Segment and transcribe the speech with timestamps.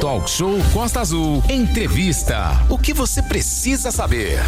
[0.00, 1.42] Talk Show Costa Azul.
[1.50, 2.52] Entrevista.
[2.70, 4.38] O que você precisa saber?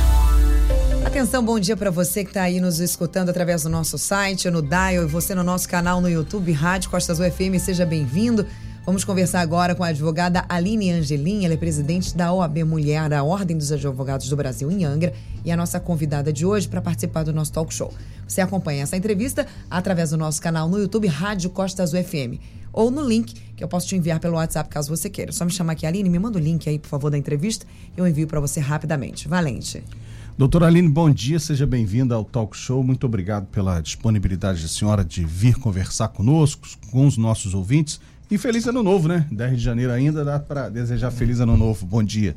[1.04, 4.62] Atenção, bom dia para você que está aí nos escutando através do nosso site, no
[4.62, 8.46] Dial, e você no nosso canal no YouTube, Rádio Costa Azul FM, seja bem-vindo.
[8.84, 13.22] Vamos conversar agora com a advogada Aline Angelim, ela é presidente da OAB Mulher, a
[13.22, 15.14] Ordem dos Advogados do Brasil em Angra,
[15.44, 17.94] e a nossa convidada de hoje para participar do nosso talk show.
[18.26, 22.42] Você acompanha essa entrevista através do nosso canal no YouTube, Rádio Costa Azul FM,
[22.72, 25.30] ou no link que eu posso te enviar pelo WhatsApp caso você queira.
[25.30, 27.64] Só me chamar aqui, Aline, me manda o link aí, por favor, da entrevista,
[27.96, 29.28] eu envio para você rapidamente.
[29.28, 29.84] Valente.
[30.36, 32.82] Doutora Aline, bom dia, seja bem-vinda ao Talk Show.
[32.82, 38.00] Muito obrigado pela disponibilidade da senhora de vir conversar conosco, com os nossos ouvintes.
[38.32, 39.26] E feliz ano novo, né?
[39.30, 41.84] 10 de janeiro ainda dá para desejar feliz ano novo.
[41.84, 42.34] Bom dia.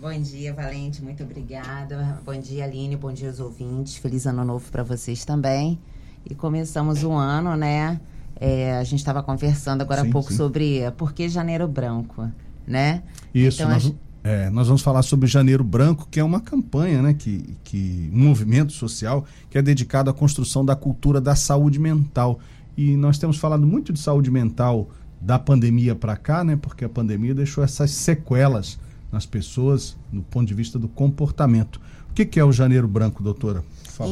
[0.00, 2.20] Bom dia, Valente, muito obrigada.
[2.24, 3.96] Bom dia, Aline, bom dia aos ouvintes.
[3.96, 5.76] Feliz ano novo para vocês também.
[6.24, 8.00] E começamos o ano, né?
[8.38, 10.36] É, a gente estava conversando agora Sim, há pouco sim.
[10.36, 12.30] sobre por que janeiro branco,
[12.64, 13.02] né?
[13.34, 16.40] Isso, Então, a nós, gente- é, nós vamos falar sobre Janeiro Branco, que é uma
[16.40, 17.12] campanha, né?
[17.12, 22.38] Que, que, um movimento social que é dedicado à construção da cultura da saúde mental.
[22.76, 26.56] E nós temos falado muito de saúde mental da pandemia para cá, né?
[26.60, 28.78] Porque a pandemia deixou essas sequelas
[29.10, 31.80] nas pessoas no ponto de vista do comportamento.
[32.10, 33.64] O que, que é o Janeiro Branco, doutora?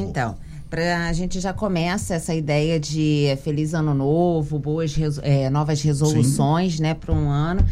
[0.09, 0.37] Então,
[0.71, 5.83] pra, a gente já começa essa ideia de feliz ano novo, boas reso- é, novas
[5.83, 7.65] resoluções, né, para um ano.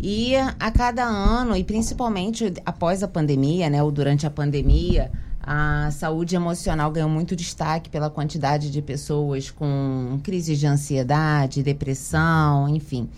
[0.00, 5.10] E a cada ano, e principalmente após a pandemia, né, ou durante a pandemia,
[5.46, 12.68] a saúde emocional ganhou muito destaque pela quantidade de pessoas com crises de ansiedade, depressão,
[12.68, 13.08] enfim.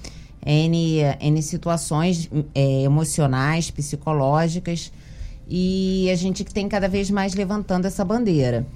[0.44, 4.92] N, N situações é, emocionais, psicológicas,
[5.48, 8.66] e a gente tem cada vez mais levantando essa bandeira.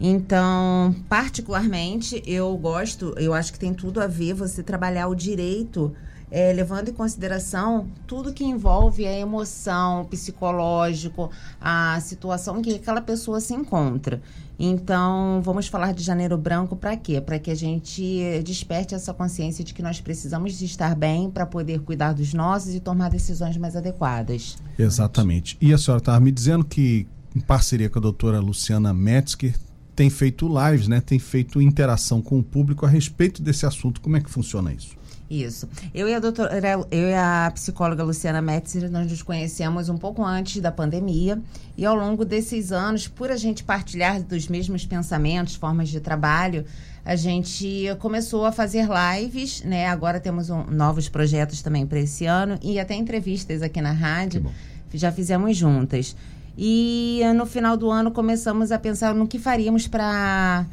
[0.00, 5.92] Então, particularmente, eu gosto, eu acho que tem tudo a ver você trabalhar o direito,
[6.30, 12.74] é, levando em consideração tudo que envolve a emoção, o psicológico, a situação em que
[12.74, 14.20] aquela pessoa se encontra.
[14.62, 17.18] Então, vamos falar de Janeiro Branco para quê?
[17.18, 21.46] Para que a gente desperte essa consciência de que nós precisamos de estar bem para
[21.46, 24.58] poder cuidar dos nossos e tomar decisões mais adequadas.
[24.78, 25.56] Exatamente.
[25.62, 29.56] E a senhora estava me dizendo que, em parceria com a doutora Luciana Metzger,
[29.96, 31.00] tem feito lives, né?
[31.00, 34.00] Tem feito interação com o público a respeito desse assunto.
[34.00, 34.99] Como é que funciona isso?
[35.30, 35.68] Isso.
[35.94, 36.52] Eu e a doutora,
[36.90, 41.40] eu e a psicóloga Luciana Metzer, nós nos conhecemos um pouco antes da pandemia
[41.78, 46.64] e ao longo desses anos, por a gente partilhar dos mesmos pensamentos, formas de trabalho,
[47.04, 49.86] a gente começou a fazer lives, né?
[49.86, 54.44] Agora temos um- novos projetos também para esse ano e até entrevistas aqui na rádio.
[54.92, 56.16] Já fizemos juntas.
[56.58, 60.66] E no final do ano começamos a pensar no que faríamos para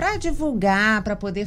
[0.00, 1.46] para divulgar, para poder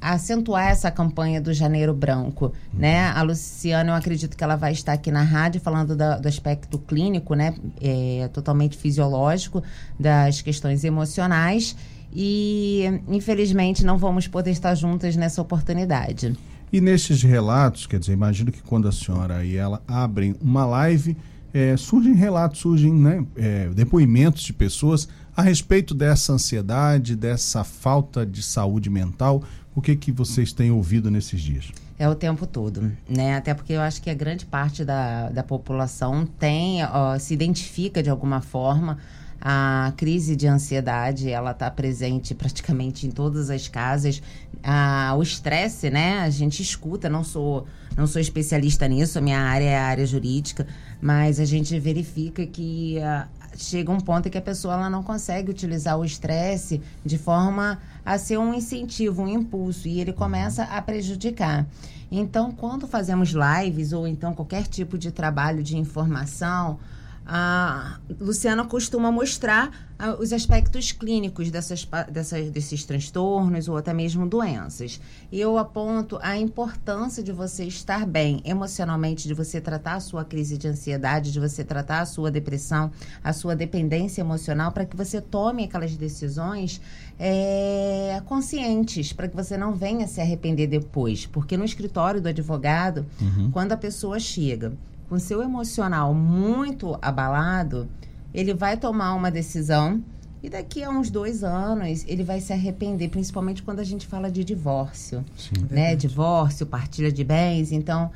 [0.00, 3.04] acentuar essa campanha do Janeiro Branco, né?
[3.10, 7.34] A Luciana, eu acredito que ela vai estar aqui na rádio falando do aspecto clínico,
[7.34, 7.54] né?
[7.80, 9.62] É, totalmente fisiológico
[10.00, 11.76] das questões emocionais
[12.12, 16.36] e infelizmente não vamos poder estar juntas nessa oportunidade.
[16.72, 21.16] E nesses relatos, quer dizer, imagino que quando a senhora e ela abrem uma live,
[21.54, 28.24] eh, surgem relatos, surgem né, eh, depoimentos de pessoas a respeito dessa ansiedade, dessa falta
[28.26, 29.42] de saúde mental.
[29.74, 31.72] O que que vocês têm ouvido nesses dias?
[31.98, 33.36] É o tempo todo, né?
[33.36, 38.02] Até porque eu acho que a grande parte da, da população tem, ó, se identifica
[38.02, 38.98] de alguma forma.
[39.40, 44.22] A crise de ansiedade, ela está presente praticamente em todas as casas.
[44.62, 46.20] Ah, o estresse, né?
[46.20, 47.66] A gente escuta, não sou,
[47.96, 50.66] não sou especialista nisso, a minha área é a área jurídica,
[51.00, 53.26] mas a gente verifica que ah,
[53.56, 57.78] chega um ponto em que a pessoa ela não consegue utilizar o estresse de forma
[58.04, 61.66] a ser um incentivo, um impulso, e ele começa a prejudicar.
[62.10, 66.78] Então, quando fazemos lives ou então qualquer tipo de trabalho de informação,
[67.26, 74.26] a Luciana costuma mostrar ah, os aspectos clínicos dessas, dessas, desses transtornos ou até mesmo
[74.26, 75.00] doenças.
[75.30, 80.24] E eu aponto a importância de você estar bem emocionalmente, de você tratar a sua
[80.24, 82.90] crise de ansiedade, de você tratar a sua depressão,
[83.22, 86.80] a sua dependência emocional, para que você tome aquelas decisões
[87.18, 91.26] é, conscientes, para que você não venha se arrepender depois.
[91.26, 93.06] Porque no escritório do advogado,
[93.52, 94.72] quando a pessoa chega
[95.12, 97.86] com seu emocional muito abalado,
[98.32, 100.02] ele vai tomar uma decisão
[100.42, 104.30] e daqui a uns dois anos ele vai se arrepender, principalmente quando a gente fala
[104.30, 105.66] de divórcio, Sim.
[105.70, 105.94] né?
[105.94, 107.72] Divórcio, partilha de bens.
[107.72, 108.10] Então,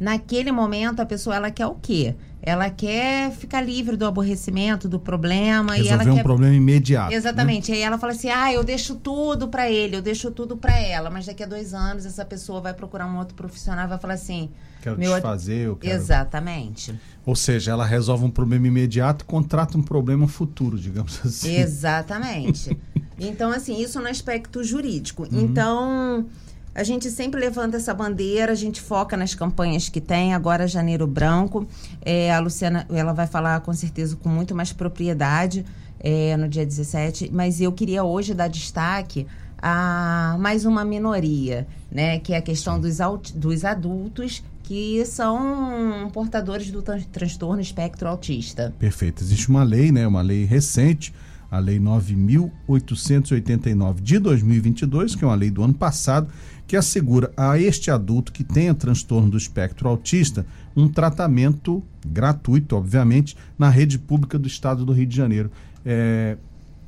[0.00, 2.14] Naquele momento, a pessoa ela quer o quê?
[2.42, 5.74] Ela quer ficar livre do aborrecimento, do problema.
[5.74, 6.22] Resolver e ela um quer...
[6.22, 7.10] problema imediato.
[7.10, 7.16] né?
[7.16, 7.70] Exatamente.
[7.70, 11.10] Aí ela fala assim: ah, eu deixo tudo pra ele, eu deixo tudo pra ela.
[11.10, 14.14] Mas daqui a dois anos, essa pessoa vai procurar um outro profissional e vai falar
[14.14, 14.50] assim.
[14.80, 15.12] Quero meu...
[15.12, 15.94] desfazer, eu quero...
[15.94, 16.98] Exatamente.
[17.26, 21.54] Ou seja, ela resolve um problema imediato e contrata um problema futuro, digamos assim.
[21.56, 22.74] Exatamente.
[23.18, 25.24] então, assim, isso no aspecto jurídico.
[25.24, 25.40] Uhum.
[25.42, 26.26] Então,
[26.74, 30.34] a gente sempre levanta essa bandeira, a gente foca nas campanhas que tem.
[30.34, 31.66] Agora, Janeiro Branco.
[32.00, 35.64] É, a Luciana, ela vai falar com certeza com muito mais propriedade
[35.98, 37.30] é, no dia 17.
[37.32, 39.26] Mas eu queria hoje dar destaque
[39.60, 42.20] a mais uma minoria, né?
[42.20, 42.98] Que é a questão dos,
[43.34, 48.72] dos adultos que são portadores do transtorno espectro autista.
[48.78, 49.22] Perfeito.
[49.22, 50.06] Existe uma lei, né?
[50.06, 51.12] Uma lei recente,
[51.50, 56.30] a Lei 9.889 de 2022, que é uma lei do ano passado,
[56.70, 60.46] que assegura a este adulto que tenha transtorno do espectro autista
[60.76, 65.50] um tratamento gratuito, obviamente, na rede pública do estado do Rio de Janeiro.
[65.84, 66.36] É,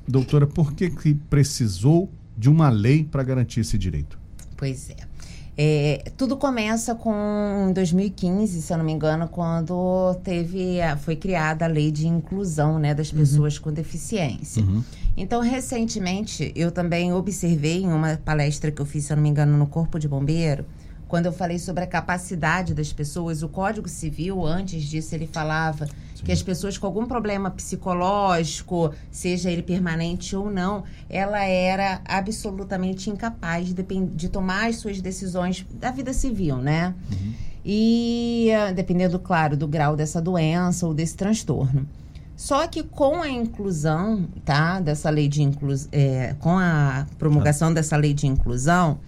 [0.06, 2.08] doutora, por que, que precisou
[2.38, 4.16] de uma lei para garantir esse direito?
[4.56, 5.11] Pois é.
[5.56, 11.68] É, tudo começa com 2015, se eu não me engano, quando teve, foi criada a
[11.68, 13.64] lei de inclusão né, das pessoas uhum.
[13.64, 14.62] com deficiência.
[14.62, 14.82] Uhum.
[15.14, 19.28] Então, recentemente, eu também observei em uma palestra que eu fiz, se eu não me
[19.28, 20.64] engano, no Corpo de Bombeiro,
[21.12, 25.86] quando eu falei sobre a capacidade das pessoas, o Código Civil, antes disso, ele falava
[25.86, 26.24] Sim.
[26.24, 33.10] que as pessoas com algum problema psicológico, seja ele permanente ou não, ela era absolutamente
[33.10, 36.94] incapaz de, de tomar as suas decisões da vida civil, né?
[37.12, 37.34] Uhum.
[37.62, 41.86] E dependendo, claro, do grau dessa doença ou desse transtorno.
[42.34, 44.80] Só que com a inclusão, tá?
[44.80, 47.74] Dessa lei de inclusão, é, com a promulgação tá.
[47.74, 48.98] dessa lei de inclusão,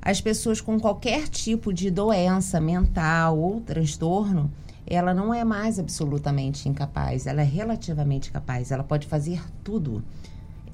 [0.00, 4.50] as pessoas com qualquer tipo de doença mental ou transtorno,
[4.86, 10.02] ela não é mais absolutamente incapaz, ela é relativamente capaz, ela pode fazer tudo,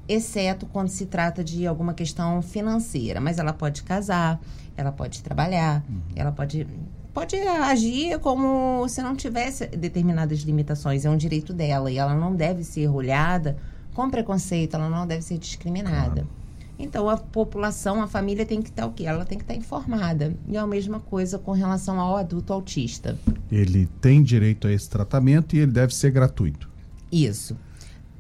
[0.09, 4.41] exceto quando se trata de alguma questão financeira, mas ela pode casar,
[4.77, 6.01] ela pode trabalhar, uhum.
[6.15, 6.67] ela pode
[7.13, 12.35] pode agir como se não tivesse determinadas limitações, é um direito dela e ela não
[12.35, 13.57] deve ser olhada
[13.95, 16.23] com preconceito, ela não deve ser discriminada.
[16.23, 16.44] Claro.
[16.79, 19.05] Então a população, a família tem que estar o quê?
[19.05, 20.35] Ela tem que estar informada.
[20.49, 23.19] E é a mesma coisa com relação ao adulto autista.
[23.51, 26.69] Ele tem direito a esse tratamento e ele deve ser gratuito.
[27.11, 27.57] Isso.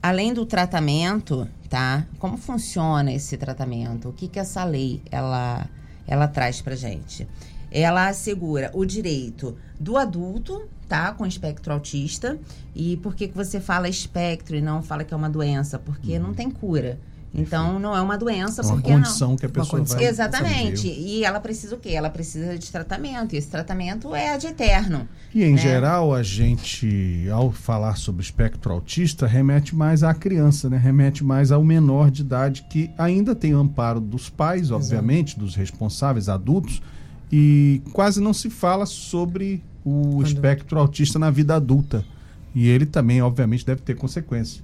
[0.00, 2.06] Além do tratamento, tá?
[2.18, 4.10] Como funciona esse tratamento?
[4.10, 5.68] O que que essa lei ela
[6.06, 7.26] ela traz pra gente?
[7.70, 12.38] Ela assegura o direito do adulto, tá, com espectro autista.
[12.74, 15.78] E por que que você fala espectro e não fala que é uma doença?
[15.78, 16.22] Porque uhum.
[16.22, 17.00] não tem cura.
[17.34, 19.36] Então, não é uma doença, é uma porque condição não.
[19.36, 20.86] que a pessoa vai Exatamente.
[20.86, 21.90] E ela precisa o quê?
[21.90, 23.34] Ela precisa de tratamento.
[23.34, 25.08] E esse tratamento é de eterno.
[25.34, 25.56] E, em né?
[25.56, 30.76] geral, a gente, ao falar sobre espectro autista, remete mais à criança, né?
[30.76, 35.40] Remete mais ao menor de idade, que ainda tem o amparo dos pais, obviamente, Exato.
[35.40, 36.81] dos responsáveis adultos,
[37.32, 40.26] e quase não se fala sobre o Quando...
[40.26, 42.04] espectro autista na vida adulta.
[42.54, 44.62] E ele também, obviamente, deve ter consequências.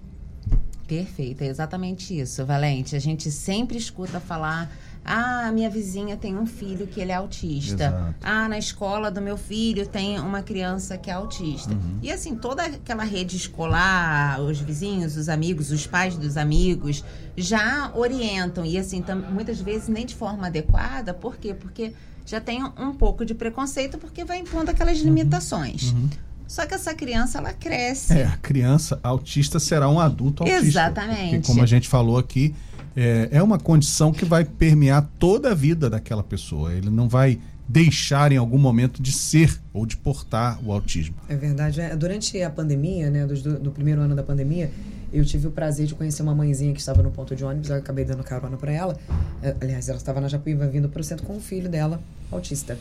[0.91, 2.97] Perfeito, é exatamente isso, Valente.
[2.97, 4.69] A gente sempre escuta falar.
[5.05, 7.85] Ah, minha vizinha tem um filho que ele é autista.
[7.85, 8.15] Exato.
[8.21, 11.73] Ah, na escola do meu filho tem uma criança que é autista.
[11.73, 12.01] Uhum.
[12.03, 17.05] E assim, toda aquela rede escolar, os vizinhos, os amigos, os pais dos amigos
[17.37, 18.65] já orientam.
[18.65, 19.03] E assim,
[19.33, 21.15] muitas vezes nem de forma adequada.
[21.15, 21.55] Por quê?
[21.55, 21.93] Porque
[22.27, 25.05] já tem um pouco de preconceito porque vai impondo aquelas uhum.
[25.05, 25.93] limitações.
[25.93, 26.11] Uhum.
[26.51, 28.13] Só que essa criança, ela cresce.
[28.13, 30.67] É, a criança autista será um adulto autista.
[30.67, 31.31] Exatamente.
[31.37, 32.53] Porque, como a gente falou aqui,
[32.97, 36.75] é, é uma condição que vai permear toda a vida daquela pessoa.
[36.75, 41.15] Ele não vai deixar em algum momento de ser ou de portar o autismo.
[41.29, 41.81] É verdade.
[41.81, 44.73] É, durante a pandemia, né, do, do, primeiro ano da pandemia,
[45.13, 47.77] eu tive o prazer de conhecer uma mãezinha que estava no ponto de ônibus, eu
[47.77, 48.99] acabei dando carona para ela.
[49.41, 52.77] É, aliás, ela estava na Japuíba vindo para o centro com o filho dela, autista.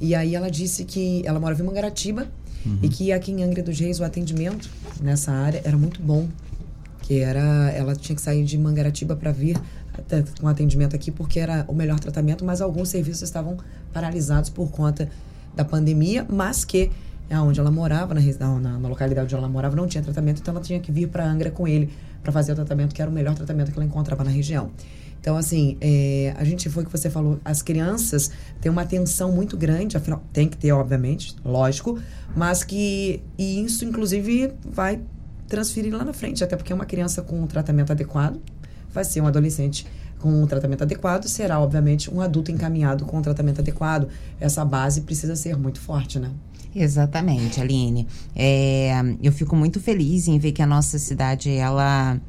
[0.00, 2.26] E aí ela disse que ela mora em Mangaratiba
[2.64, 2.78] Uhum.
[2.82, 4.68] E que aqui em Angra dos Reis o atendimento
[5.00, 6.28] nessa área era muito bom.
[7.02, 7.70] Que era.
[7.70, 9.60] Ela tinha que sair de Mangaratiba para vir
[10.40, 13.58] com atendimento aqui, porque era o melhor tratamento, mas alguns serviços estavam
[13.92, 15.08] paralisados por conta
[15.54, 16.90] da pandemia, mas que
[17.28, 20.54] é onde ela morava, na, na, na, localidade onde ela morava, não tinha tratamento, então
[20.54, 21.90] ela tinha que vir para Angra com ele
[22.22, 24.70] para fazer o tratamento, que era o melhor tratamento que ela encontrava na região.
[25.20, 29.56] Então, assim, é, a gente foi que você falou, as crianças têm uma atenção muito
[29.56, 31.98] grande, afinal, tem que ter, obviamente, lógico,
[32.34, 35.00] mas que e isso, inclusive, vai
[35.46, 38.40] transferir lá na frente, até porque uma criança com um tratamento adequado
[38.92, 39.86] vai ser um adolescente
[40.20, 44.08] com um tratamento adequado será, obviamente, um adulto encaminhado com um tratamento adequado.
[44.38, 46.30] Essa base precisa ser muito forte, né?
[46.74, 48.06] Exatamente, Aline.
[48.36, 52.20] É, eu fico muito feliz em ver que a nossa cidade, ela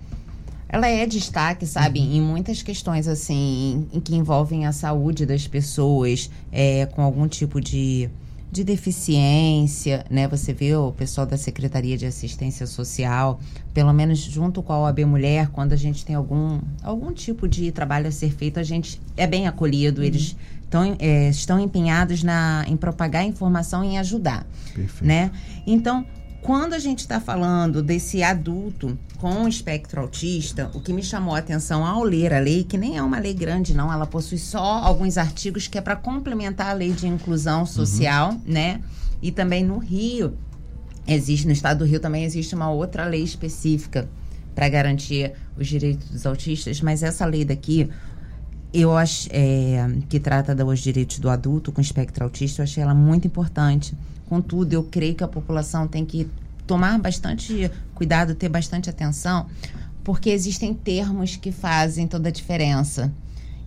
[0.72, 2.14] ela é destaque, sabe, uhum.
[2.14, 7.28] em muitas questões assim, em, em, que envolvem a saúde das pessoas, é, com algum
[7.28, 8.10] tipo de,
[8.50, 10.30] de deficiência, né?
[10.30, 13.38] Você vê o pessoal da Secretaria de Assistência Social,
[13.74, 17.70] pelo menos junto com a OAB Mulher, quando a gente tem algum, algum tipo de
[17.74, 20.08] trabalho a ser feito, a gente é bem acolhido, uhum.
[20.08, 20.38] eles
[20.70, 25.06] tão, é, estão empenhados na, em propagar informação e em ajudar, Perfeito.
[25.06, 25.32] né?
[25.68, 26.06] Então,
[26.42, 31.38] quando a gente está falando desse adulto com espectro autista, o que me chamou a
[31.38, 34.60] atenção ao ler a lei, que nem é uma lei grande, não, ela possui só
[34.60, 38.42] alguns artigos que é para complementar a lei de inclusão social, uhum.
[38.46, 38.82] né?
[39.22, 40.36] E também no Rio,
[41.08, 44.10] existe, no estado do Rio também existe uma outra lei específica
[44.56, 47.88] para garantir os direitos dos autistas, mas essa lei daqui,
[48.74, 52.96] eu acho é, que trata dos direitos do adulto com espectro autista, eu achei ela
[52.96, 53.96] muito importante
[54.32, 56.26] Contudo, eu creio que a população tem que
[56.66, 59.46] tomar bastante cuidado, ter bastante atenção,
[60.06, 63.12] porque existem termos que fazem toda a diferença.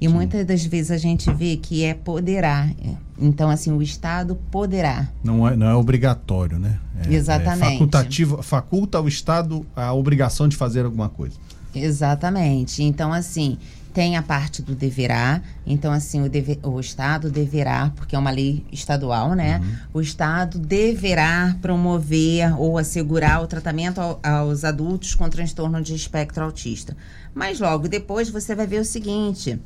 [0.00, 0.14] E Sim.
[0.14, 2.70] muitas das vezes a gente vê que é poderá.
[3.18, 5.06] Então, assim, o Estado poderá.
[5.22, 6.80] Não é, não é obrigatório, né?
[7.06, 7.66] É, Exatamente.
[7.66, 11.36] É facultativo, faculta ao Estado a obrigação de fazer alguma coisa.
[11.74, 12.82] Exatamente.
[12.82, 13.58] Então, assim,
[13.94, 18.32] tem a parte do deverá, então assim, o, deve, o Estado deverá, porque é uma
[18.32, 19.60] lei estadual, né?
[19.60, 19.76] Uhum.
[19.94, 26.42] O Estado deverá promover ou assegurar o tratamento ao, aos adultos com transtorno de espectro
[26.42, 26.96] autista.
[27.32, 29.60] Mas logo depois você vai ver o seguinte.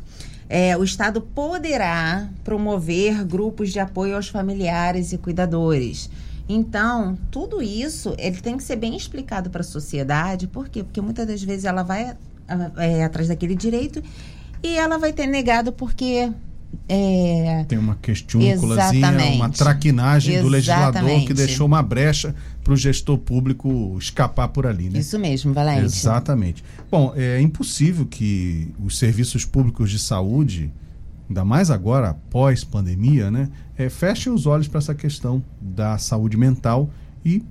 [0.46, 6.10] É, o Estado poderá promover grupos de apoio aos familiares e cuidadores.
[6.46, 10.46] Então, tudo isso ele tem que ser bem explicado para a sociedade.
[10.46, 10.82] Por quê?
[10.82, 12.14] Porque muitas das vezes ela vai
[12.76, 14.02] é, atrás daquele direito
[14.62, 16.32] e ela vai ter negado porque
[16.88, 17.64] é...
[17.68, 20.42] Tem uma questúnculazinha, uma traquinagem Exatamente.
[20.42, 24.98] do legislador que deixou uma brecha para o gestor público escapar por ali, né?
[24.98, 25.84] Isso mesmo, Valente.
[25.84, 26.64] Exatamente.
[26.90, 30.70] Bom, é impossível que os serviços públicos de saúde,
[31.28, 36.36] ainda mais agora, pós pandemia, né, é, fechem os olhos para essa questão da saúde
[36.36, 36.90] mental
[37.24, 37.42] e,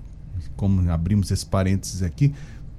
[0.56, 2.34] como abrimos esse parênteses aqui,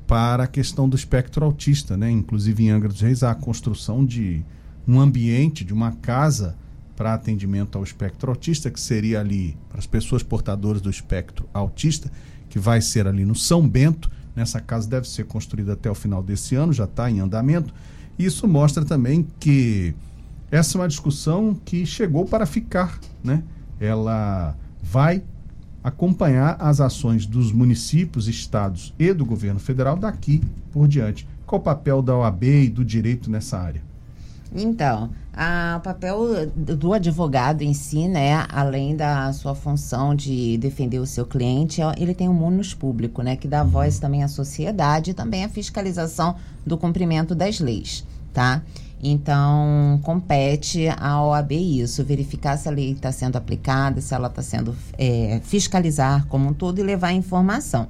[0.09, 2.11] para a questão do espectro autista, né?
[2.11, 4.43] Inclusive em Angra dos Reis há a construção de
[4.87, 6.57] um ambiente, de uma casa
[6.97, 12.11] para atendimento ao espectro autista, que seria ali para as pessoas portadoras do espectro autista,
[12.49, 14.11] que vai ser ali no São Bento.
[14.35, 17.75] Nessa casa deve ser construída até o final desse ano, já está em andamento.
[18.19, 19.95] Isso mostra também que
[20.51, 23.43] essa é uma discussão que chegou para ficar, né?
[23.79, 25.23] Ela vai
[25.89, 30.43] acompanhar as ações dos municípios, estados e do governo federal daqui
[30.73, 31.27] por diante.
[31.47, 33.83] Qual o papel da OAB e do direito nessa área?
[34.55, 35.11] Então,
[35.77, 41.27] o papel do advogado em si, né, além da sua função de defender o seu
[41.27, 43.71] cliente, ele tem um munus público, né, que dá uhum.
[43.71, 46.35] voz também à sociedade e também à fiscalização
[46.67, 48.63] do cumprimento das leis, tá?
[49.03, 54.43] Então, compete à OAB isso, verificar se a lei está sendo aplicada, se ela está
[54.43, 57.87] sendo é, fiscalizar como um todo e levar informação.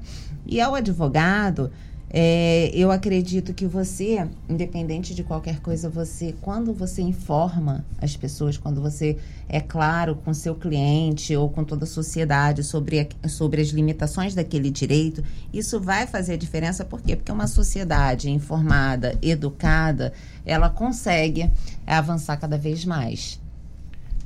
[0.46, 1.70] E ao advogado,
[2.10, 8.56] é, eu acredito que você, independente de qualquer coisa, você, quando você informa as pessoas,
[8.56, 13.68] quando você é claro com seu cliente ou com toda a sociedade sobre, sobre as
[13.68, 15.22] limitações daquele direito,
[15.52, 16.82] isso vai fazer a diferença.
[16.82, 17.14] Por quê?
[17.14, 20.14] Porque uma sociedade informada, educada,
[20.46, 21.50] ela consegue
[21.86, 23.38] avançar cada vez mais.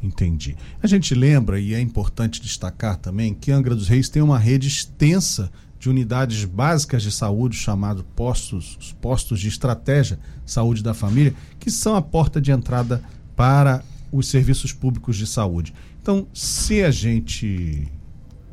[0.01, 0.57] Entendi.
[0.81, 4.69] A gente lembra, e é importante destacar também, que Angra dos Reis tem uma rede
[4.69, 5.51] extensa
[5.83, 11.73] de unidades básicas de saúde, chamados postos, os postos de estratégia saúde da família, que
[11.73, 13.03] são a porta de entrada
[13.35, 15.75] para os serviços públicos de saúde.
[16.01, 17.89] Então, se a gente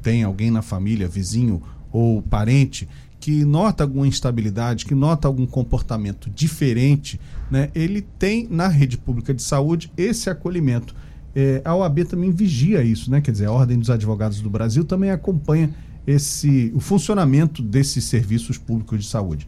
[0.02, 6.32] tem alguém na família, vizinho ou parente, que nota alguma instabilidade, que nota algum comportamento
[6.32, 7.20] diferente,
[7.52, 10.96] né, ele tem na rede pública de saúde esse acolhimento.
[11.36, 13.22] É, a OAB também vigia isso, né?
[13.22, 15.70] Quer dizer, a Ordem dos Advogados do Brasil também acompanha
[16.10, 19.48] esse o funcionamento desses serviços públicos de saúde.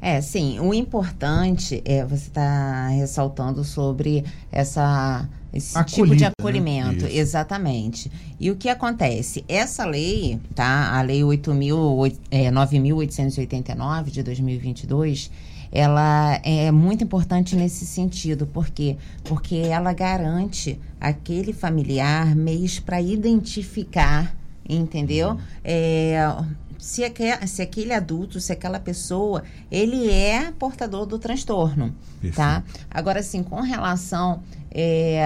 [0.00, 0.58] É, sim.
[0.60, 6.32] O importante é você estar tá ressaltando sobre essa esse Acolhida, tipo de né?
[6.38, 7.16] acolhimento, né?
[7.16, 8.10] exatamente.
[8.38, 9.44] E o que acontece?
[9.48, 10.96] Essa lei, tá?
[10.96, 15.28] A lei 8.000, é, 9.889 de 2022,
[15.72, 18.96] ela é muito importante nesse sentido, por quê?
[19.24, 24.39] Porque ela garante aquele familiar meios para identificar
[24.76, 25.30] entendeu?
[25.30, 25.38] Uhum.
[25.64, 26.36] É,
[26.78, 32.36] se, aquele, se aquele adulto, se aquela pessoa, ele é portador do transtorno, Perfeito.
[32.36, 32.62] tá?
[32.90, 35.22] Agora, assim, com relação é,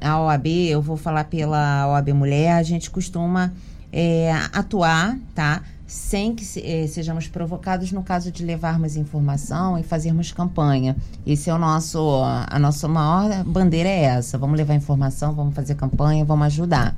[0.00, 3.52] à OAB, eu vou falar pela OAB Mulher, a gente costuma
[3.92, 5.62] é, atuar, tá?
[5.92, 10.96] sem que eh, sejamos provocados no caso de levarmos informação e fazermos campanha.
[11.26, 14.38] Esse é o nosso, a nossa maior bandeira é essa.
[14.38, 16.96] Vamos levar informação, vamos fazer campanha, vamos ajudar.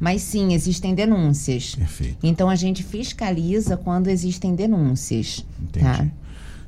[0.00, 1.74] Mas sim, existem denúncias.
[1.74, 2.18] Perfeito.
[2.22, 5.44] Então a gente fiscaliza quando existem denúncias.
[5.60, 5.84] Entendi.
[5.84, 6.06] Tá?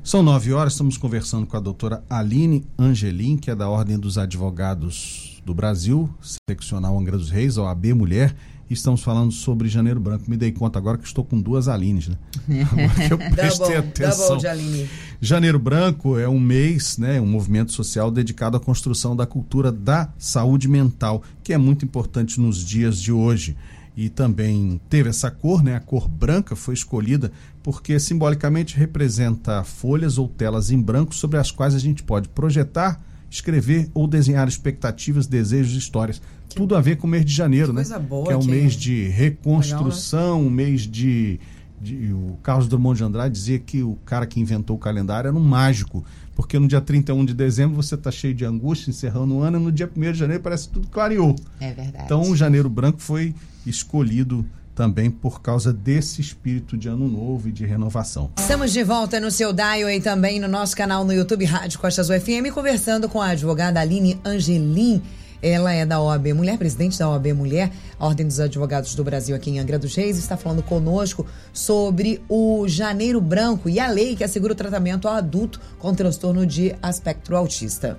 [0.02, 4.16] São nove horas, estamos conversando com a doutora Aline Angelim, que é da Ordem dos
[4.16, 6.08] Advogados do Brasil,
[6.48, 8.34] seccional Angra dos Reis, OAB Mulher
[8.74, 10.24] estamos falando sobre Janeiro Branco.
[10.28, 12.16] Me dei conta agora que estou com duas Alines, né?
[12.70, 14.38] Agora que eu prestei double, atenção.
[14.50, 14.88] Aline.
[15.20, 20.12] Janeiro Branco é um mês, né, um movimento social dedicado à construção da cultura da
[20.18, 23.56] saúde mental, que é muito importante nos dias de hoje.
[23.96, 25.74] E também teve essa cor, né?
[25.74, 27.32] A cor branca foi escolhida
[27.62, 33.00] porque simbolicamente representa folhas ou telas em branco sobre as quais a gente pode projetar,
[33.30, 36.20] escrever ou desenhar expectativas, desejos e histórias
[36.56, 37.84] tudo a ver com o mês de janeiro, né?
[38.08, 40.46] Boa, que é um mês de reconstrução, Legal, né?
[40.48, 41.38] um mês de,
[41.78, 45.36] de, O Carlos Drummond de Andrade dizia que o cara que inventou o calendário era
[45.36, 46.02] um mágico.
[46.34, 49.62] Porque no dia 31 de dezembro você está cheio de angústia, encerrando o ano, e
[49.64, 51.36] no dia 1 de janeiro parece que tudo clareou.
[51.60, 52.04] É verdade.
[52.06, 53.34] Então o janeiro branco foi
[53.66, 54.44] escolhido
[54.74, 58.30] também por causa desse espírito de ano novo e de renovação.
[58.38, 62.08] Estamos de volta no seu Dial e também no nosso canal no YouTube Rádio Costas
[62.08, 65.02] UFM, conversando com a advogada Aline Angelim.
[65.42, 69.50] Ela é da OAB Mulher, presidente da OAB Mulher, Ordem dos Advogados do Brasil aqui
[69.50, 74.24] em Angra dos Reis, está falando conosco sobre o Janeiro Branco e a lei que
[74.24, 77.98] assegura o tratamento ao adulto com transtorno de aspecto autista.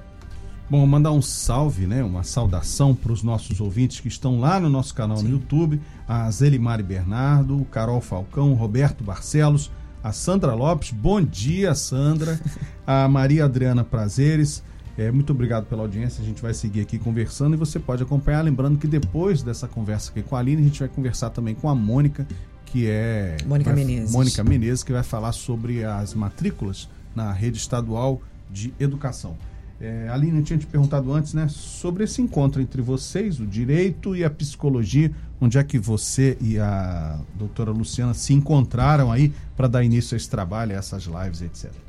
[0.70, 4.70] Bom, mandar um salve, né, uma saudação para os nossos ouvintes que estão lá no
[4.70, 5.24] nosso canal Sim.
[5.24, 9.72] no YouTube, a Zelimari Bernardo, Carol Falcão, Roberto Barcelos,
[10.03, 12.38] a Sandra Lopes, bom dia Sandra,
[12.86, 14.62] a Maria Adriana Prazeres,
[14.97, 16.23] é, muito obrigado pela audiência.
[16.23, 18.41] A gente vai seguir aqui conversando e você pode acompanhar.
[18.41, 21.69] Lembrando que depois dessa conversa aqui com a Aline, a gente vai conversar também com
[21.69, 22.27] a Mônica,
[22.65, 23.37] que é.
[23.45, 24.11] Mônica vai, Menezes.
[24.11, 29.37] Mônica Menezes, que vai falar sobre as matrículas na rede estadual de educação.
[29.79, 34.15] É, Aline, eu tinha te perguntado antes, né, sobre esse encontro entre vocês, o direito
[34.15, 39.67] e a psicologia, onde é que você e a doutora Luciana se encontraram aí para
[39.67, 41.87] dar início a esse trabalho, a essas lives, etc.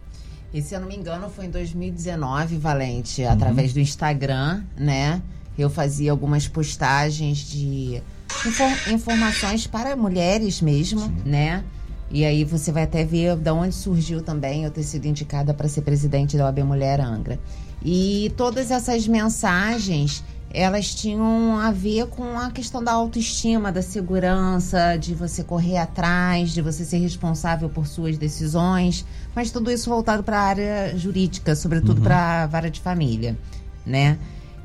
[0.52, 3.30] E se eu não me engano, foi em 2019, Valente, uhum.
[3.30, 5.20] através do Instagram, né?
[5.58, 8.02] Eu fazia algumas postagens de
[8.46, 11.16] infor informações para mulheres mesmo, Sim.
[11.24, 11.64] né?
[12.10, 15.68] E aí você vai até ver de onde surgiu também eu ter sido indicada para
[15.68, 17.38] ser presidente da OAB Mulher Angra.
[17.84, 24.96] E todas essas mensagens elas tinham a ver com a questão da autoestima, da segurança,
[24.96, 30.22] de você correr atrás, de você ser responsável por suas decisões, mas tudo isso voltado
[30.22, 32.04] para a área jurídica, sobretudo uhum.
[32.04, 33.36] para a vara de família,
[33.84, 34.18] né?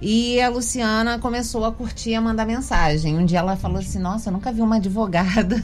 [0.05, 3.17] E a Luciana começou a curtir, a mandar mensagem.
[3.17, 5.55] Um dia ela falou assim: Nossa, eu nunca vi uma advogada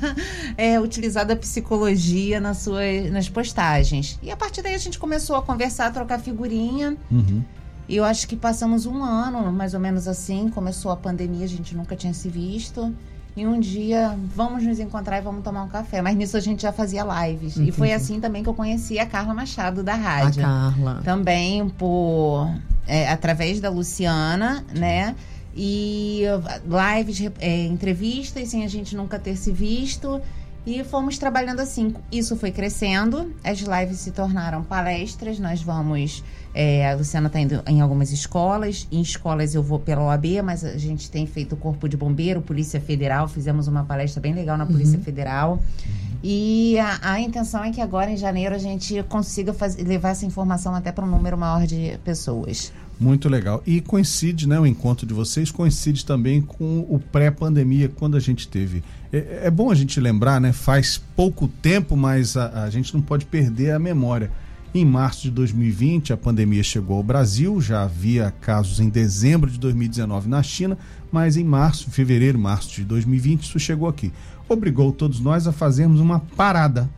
[0.58, 4.18] é, utilizar a psicologia nas suas nas postagens.
[4.24, 6.96] E a partir daí a gente começou a conversar, a trocar figurinha.
[7.12, 7.44] Uhum.
[7.90, 11.50] E eu acho que passamos um ano, mais ou menos assim, começou a pandemia, a
[11.50, 12.94] gente nunca tinha se visto.
[13.36, 16.00] E um dia, vamos nos encontrar e vamos tomar um café.
[16.00, 17.54] Mas nisso a gente já fazia lives.
[17.56, 17.70] Entendi.
[17.70, 20.46] E foi assim também que eu conheci a Carla Machado da rádio.
[20.46, 21.02] A Carla.
[21.04, 22.48] Também por...
[22.86, 25.16] É, através da Luciana, né?
[25.56, 26.24] E
[26.66, 30.22] lives, é, entrevistas, sem a gente nunca ter se visto.
[30.70, 31.96] E fomos trabalhando assim.
[32.12, 35.40] Isso foi crescendo, as lives se tornaram palestras.
[35.40, 36.24] Nós vamos.
[36.54, 38.88] É, a Luciana está indo em algumas escolas.
[38.92, 42.40] Em escolas eu vou pela OAB, mas a gente tem feito o Corpo de Bombeiro,
[42.40, 43.28] Polícia Federal.
[43.28, 45.04] Fizemos uma palestra bem legal na Polícia uhum.
[45.04, 45.54] Federal.
[45.54, 46.18] Uhum.
[46.22, 50.28] E a, a, intenção é que agora, em janeiro, a gente consiga fazer, levar essa
[50.28, 52.72] informação até para um número maior de pessoas.
[53.00, 53.64] Muito legal.
[53.66, 58.46] E coincide, né, o encontro de vocês coincide também com o pré-pandemia, quando a gente
[58.46, 58.84] teve.
[59.14, 60.52] É, é, bom a gente lembrar, né?
[60.52, 64.30] Faz pouco tempo, mas a, a, gente não pode perder a memória.
[64.74, 69.58] Em março de 2020, a pandemia chegou ao Brasil, já havia casos em dezembro de
[69.58, 70.78] 2019 na China,
[71.10, 74.12] mas em março, fevereiro, março de 2020, isso chegou aqui.
[74.48, 76.90] Obrigou todos nós a fazermos uma parada.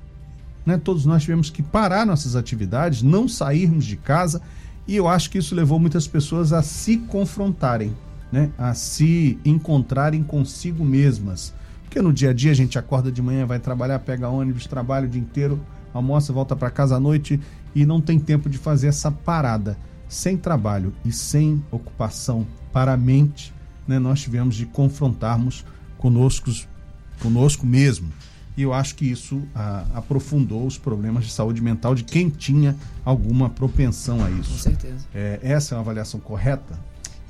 [0.65, 0.77] Né?
[0.77, 4.41] Todos nós tivemos que parar nossas atividades, não sairmos de casa
[4.87, 7.95] e eu acho que isso levou muitas pessoas a se confrontarem,
[8.31, 8.51] né?
[8.57, 11.53] a se encontrarem consigo mesmas.
[11.83, 15.05] Porque no dia a dia a gente acorda de manhã, vai trabalhar, pega ônibus, trabalha
[15.05, 15.59] o dia inteiro,
[15.93, 17.39] almoça, volta para casa à noite
[17.75, 19.77] e não tem tempo de fazer essa parada.
[20.07, 23.53] Sem trabalho e sem ocupação para a mente,
[23.87, 25.65] né, nós tivemos de confrontarmos
[25.97, 26.51] conosco,
[27.21, 28.09] conosco mesmo.
[28.55, 32.75] E eu acho que isso ah, aprofundou os problemas de saúde mental de quem tinha
[33.05, 34.51] alguma propensão a isso.
[34.51, 35.05] Com certeza.
[35.13, 36.77] É, essa é uma avaliação correta?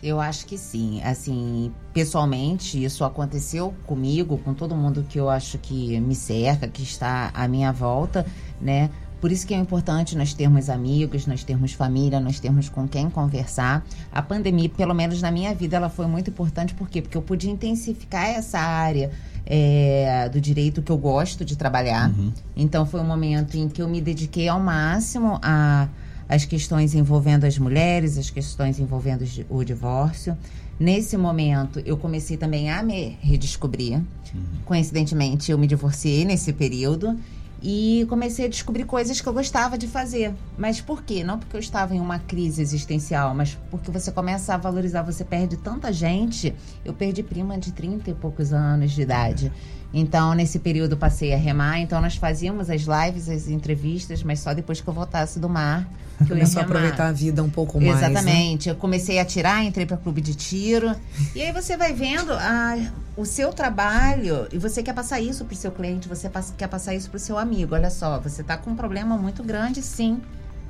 [0.01, 1.01] Eu acho que sim.
[1.03, 6.81] Assim, pessoalmente, isso aconteceu comigo, com todo mundo que eu acho que me cerca, que
[6.81, 8.25] está à minha volta,
[8.59, 8.89] né?
[9.21, 13.07] Por isso que é importante nós termos amigos, nós termos família, nós termos com quem
[13.07, 13.85] conversar.
[14.11, 16.73] A pandemia, pelo menos na minha vida, ela foi muito importante.
[16.73, 17.03] Por quê?
[17.03, 19.11] Porque eu pude intensificar essa área
[19.53, 22.09] é, do direito que eu gosto de trabalhar.
[22.09, 22.31] Uhum.
[22.55, 25.89] Então, foi um momento em que eu me dediquei ao máximo a
[26.29, 30.37] as questões envolvendo as mulheres, as questões envolvendo o divórcio.
[30.79, 33.97] Nesse momento, eu comecei também a me redescobrir.
[33.97, 34.41] Uhum.
[34.63, 37.19] Coincidentemente, eu me divorciei nesse período
[37.61, 40.33] e comecei a descobrir coisas que eu gostava de fazer.
[40.57, 41.23] Mas por quê?
[41.23, 45.23] Não porque eu estava em uma crise existencial, mas porque você começa a valorizar, você
[45.23, 46.55] perde tanta gente.
[46.83, 49.51] Eu perdi prima de 30 e poucos anos de idade.
[49.93, 51.79] Então, nesse período, passei a remar.
[51.79, 55.87] Então, nós fazíamos as lives, as entrevistas, mas só depois que eu voltasse do mar.
[56.17, 57.99] Que eu Começou a aproveitar a vida um pouco mais.
[57.99, 58.11] Né?
[58.11, 58.69] Exatamente.
[58.69, 58.73] Né?
[58.73, 60.95] Eu comecei a tirar, entrei para clube de tiro.
[61.35, 62.77] E aí você vai vendo a,
[63.17, 66.67] o seu trabalho e você quer passar isso para o seu cliente, você passa, quer
[66.67, 67.75] passar isso para o seu amigo.
[67.75, 70.21] Olha só, você está com um problema muito grande, sim.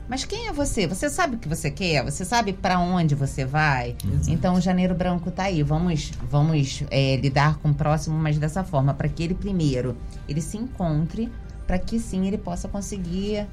[0.08, 0.88] Mas quem é você?
[0.88, 2.04] Você sabe o que você quer?
[2.04, 3.96] Você sabe para onde você vai?
[4.04, 4.30] Exato.
[4.30, 5.64] Então, o Janeiro Branco está aí.
[5.64, 9.96] Vamos, vamos é, lidar com o próximo, mas dessa forma, para que ele primeiro
[10.28, 11.32] ele se encontre,
[11.66, 13.48] para que sim ele possa conseguir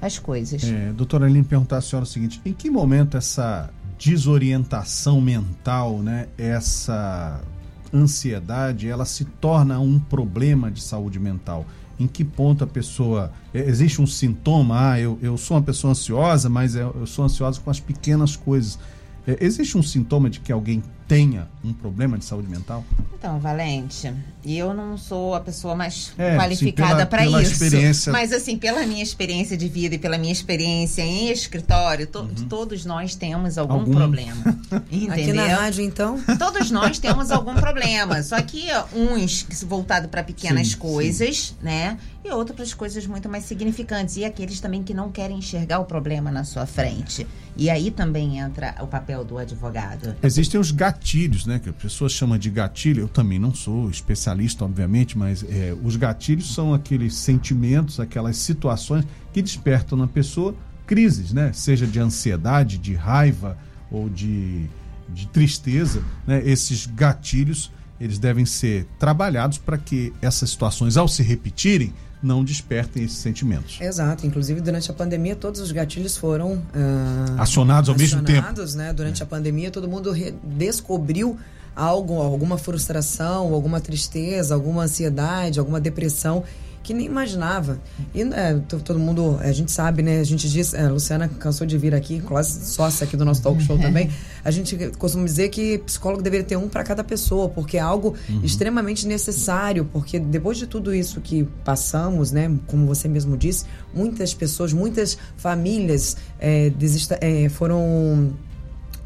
[0.00, 0.64] as coisas.
[0.64, 6.26] É, doutora Aline, perguntar à senhora o seguinte: em que momento essa desorientação mental, né,
[6.36, 7.40] essa
[7.94, 11.64] ansiedade, ela se torna um problema de saúde mental?
[12.02, 13.32] Em que ponto a pessoa.
[13.54, 14.90] É, existe um sintoma?
[14.90, 18.34] Ah, eu, eu sou uma pessoa ansiosa, mas eu, eu sou ansiosa com as pequenas
[18.34, 18.78] coisas.
[19.26, 22.84] É, existe um sintoma de que alguém tenha um problema de saúde mental?
[23.14, 24.12] Então, Valente,
[24.44, 27.52] eu não sou a pessoa mais é, qualificada para isso.
[27.52, 28.12] Experiência...
[28.12, 32.48] Mas, assim, pela minha experiência de vida e pela minha experiência em escritório, to uhum.
[32.48, 33.92] todos nós temos algum, algum?
[33.92, 34.42] problema.
[34.90, 35.12] Entendeu?
[35.14, 36.20] Aqui na rádio, então?
[36.36, 38.22] Todos nós temos algum problema.
[38.22, 41.54] Só que uns voltado para pequenas sim, coisas, sim.
[41.62, 41.98] né?
[42.24, 44.16] E outros para as coisas muito mais significantes.
[44.16, 47.26] E aqueles também que não querem enxergar o problema na sua frente.
[47.56, 50.16] E aí também entra o papel do advogado.
[50.22, 51.01] Existem os gatilhos,
[51.46, 51.58] né?
[51.58, 53.02] Que a pessoa chama de gatilho.
[53.02, 59.04] Eu também não sou especialista, obviamente, mas é, os gatilhos são aqueles sentimentos, aquelas situações
[59.32, 60.54] que despertam na pessoa
[60.86, 61.52] crises, né?
[61.52, 63.58] Seja de ansiedade, de raiva
[63.90, 64.66] ou de,
[65.08, 66.42] de tristeza, né?
[66.44, 73.04] Esses gatilhos eles devem ser trabalhados para que essas situações, ao se repetirem, não despertem
[73.04, 73.80] esses sentimentos.
[73.80, 74.26] Exato.
[74.26, 76.60] Inclusive, durante a pandemia, todos os gatilhos foram uh,
[77.38, 78.48] acionados ao mesmo tempo.
[78.76, 78.92] Né?
[78.92, 81.36] Durante a pandemia, todo mundo descobriu
[81.74, 86.44] algo, alguma frustração, alguma tristeza, alguma ansiedade, alguma depressão
[86.82, 87.78] que nem imaginava.
[88.14, 90.18] E é, todo mundo, a gente sabe, né?
[90.18, 93.42] A gente diz, é, a Luciana cansou de vir aqui, quase sócia aqui do nosso
[93.42, 94.10] talk show também.
[94.44, 98.14] A gente costuma dizer que psicólogo deveria ter um para cada pessoa, porque é algo
[98.28, 98.40] uhum.
[98.42, 102.50] extremamente necessário, porque depois de tudo isso que passamos, né?
[102.66, 103.64] Como você mesmo disse,
[103.94, 108.32] muitas pessoas, muitas famílias é, desista, é, foram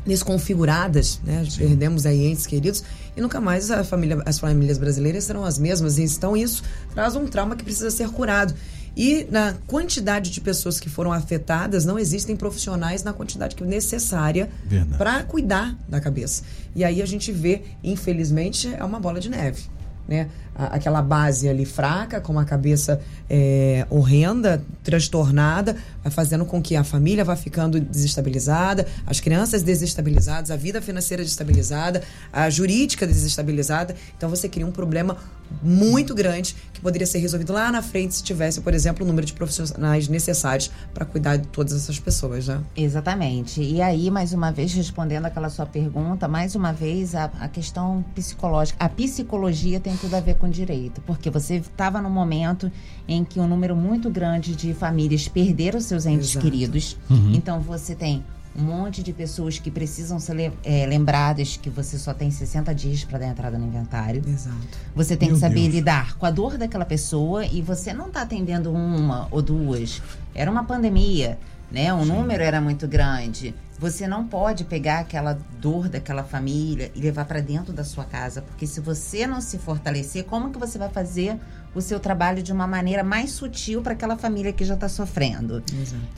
[0.06, 1.44] desconfiguradas, né?
[1.48, 1.58] Sim.
[1.58, 2.84] Perdemos aí entes queridos
[3.16, 5.98] e nunca mais a família, as famílias brasileiras serão as mesmas.
[5.98, 6.62] Então isso
[6.94, 8.54] traz um trauma que precisa ser curado.
[8.96, 13.66] E na quantidade de pessoas que foram afetadas, não existem profissionais na quantidade que é
[13.66, 14.48] necessária
[14.96, 16.44] para cuidar da cabeça.
[16.74, 19.76] E aí a gente vê, infelizmente, é uma bola de neve
[20.08, 20.28] né?
[20.58, 26.82] Aquela base ali fraca, com uma cabeça é, horrenda, transtornada, vai fazendo com que a
[26.82, 33.94] família vá ficando desestabilizada, as crianças desestabilizadas, a vida financeira desestabilizada, a jurídica desestabilizada.
[34.16, 35.16] Então você cria um problema
[35.62, 39.26] muito grande que poderia ser resolvido lá na frente se tivesse, por exemplo, o número
[39.26, 42.60] de profissionais necessários para cuidar de todas essas pessoas, né?
[42.76, 43.62] Exatamente.
[43.62, 48.04] E aí, mais uma vez, respondendo aquela sua pergunta, mais uma vez, a, a questão
[48.14, 48.76] psicológica.
[48.84, 52.70] A psicologia tem tudo a ver com direito, porque você estava num momento
[53.06, 56.44] em que um número muito grande de famílias perderam seus entes Exato.
[56.44, 56.96] queridos.
[57.10, 57.32] Uhum.
[57.34, 58.24] Então, você tem
[58.58, 63.04] um monte de pessoas que precisam ser é, lembradas que você só tem 60 dias
[63.04, 64.22] para dar entrada no inventário.
[64.26, 64.56] Exato.
[64.94, 65.74] Você tem Meu que saber Deus.
[65.74, 70.00] lidar com a dor daquela pessoa e você não está atendendo uma ou duas.
[70.34, 71.38] Era uma pandemia,
[71.70, 71.92] né?
[71.92, 72.12] O Sim.
[72.12, 73.54] número era muito grande.
[73.78, 78.40] você não pode pegar aquela dor daquela família e levar para dentro da sua casa,
[78.40, 81.38] porque se você não se fortalecer, como que você vai fazer
[81.74, 85.62] o seu trabalho de uma maneira mais sutil para aquela família que já está sofrendo?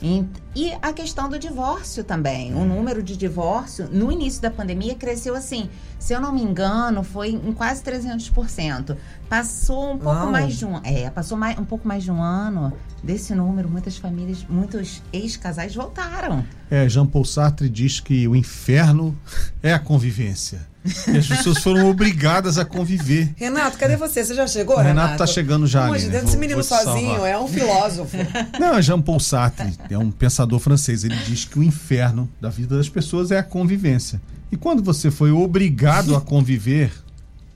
[0.01, 2.55] E, e a questão do divórcio também.
[2.55, 7.03] O número de divórcio no início da pandemia cresceu assim, se eu não me engano,
[7.03, 8.95] foi em quase 300%.
[9.29, 10.31] Passou um pouco Uau.
[10.31, 13.95] mais de um, é, passou mais, um pouco mais de um ano desse número, muitas
[13.97, 16.43] famílias, muitos ex-casais voltaram.
[16.69, 19.15] É, Jean Paul Sartre diz que o inferno
[19.61, 20.67] é a convivência.
[21.07, 23.33] E as pessoas foram obrigadas a conviver.
[23.35, 24.23] Renato, cadê você?
[24.23, 24.95] Você já chegou, Renato?
[24.99, 26.11] Renato tá chegando já Pelo amor ali, de né?
[26.13, 27.29] Deus, Vou- esse menino sozinho salvar.
[27.29, 28.17] é um filósofo.
[28.59, 31.03] Não, é Jean Paul Sartre, é um pensador francês.
[31.03, 34.19] Ele diz que o inferno da vida das pessoas é a convivência.
[34.51, 36.91] E quando você foi obrigado a conviver,